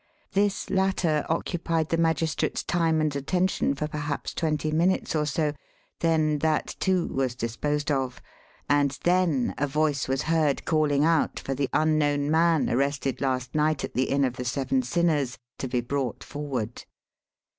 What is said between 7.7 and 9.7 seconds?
of; and then a